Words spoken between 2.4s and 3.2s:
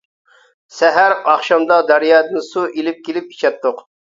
سۇ ئېلىپ